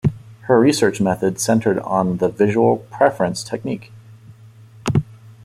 [0.47, 3.91] Her research method centered on the visual preference technique.